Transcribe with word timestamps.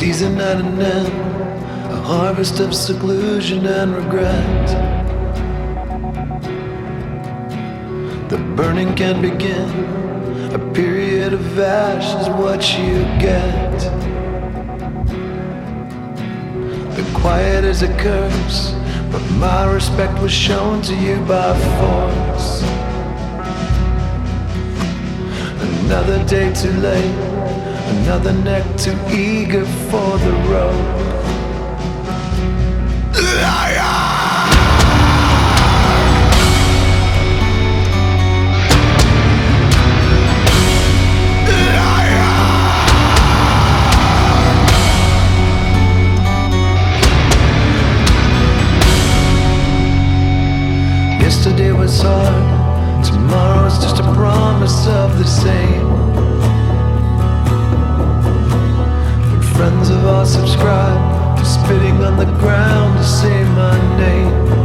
season 0.00 0.40
at 0.40 0.56
an 0.56 0.80
end, 0.80 1.08
a 1.92 2.00
harvest 2.00 2.58
of 2.58 2.74
seclusion 2.74 3.66
and 3.66 3.94
regret. 3.94 4.66
The 8.30 8.38
burning 8.56 8.94
can 8.94 9.20
begin, 9.20 9.68
a 10.54 10.58
period 10.72 11.34
of 11.34 11.58
ash 11.58 12.14
is 12.18 12.30
what 12.30 12.62
you 12.78 13.02
get. 13.20 13.78
The 16.96 17.04
quiet 17.20 17.64
is 17.64 17.82
a 17.82 17.94
curse, 17.98 18.72
but 19.12 19.22
my 19.32 19.70
respect 19.70 20.18
was 20.22 20.32
shown 20.32 20.80
to 20.80 20.94
you 20.94 21.16
by 21.26 21.52
force. 21.76 22.62
Another 25.84 26.24
day 26.24 26.50
too 26.54 26.72
late, 26.88 27.30
another 27.90 28.32
neck 28.32 28.64
too 28.78 28.96
eager 29.10 29.64
for 29.64 30.18
the 30.18 30.32
road. 30.48 31.00
Yesterday 51.20 51.72
was 51.72 52.02
hard, 52.02 53.04
tomorrow's 53.04 53.78
just 53.78 53.98
a 53.98 54.02
promise 54.14 54.86
of 54.86 55.18
the 55.18 55.26
same. 55.26 56.29
To 60.36 61.44
spitting 61.44 62.04
on 62.04 62.16
the 62.16 62.24
ground 62.38 62.96
to 62.98 63.04
say 63.04 63.42
my 63.44 63.98
name. 63.98 64.59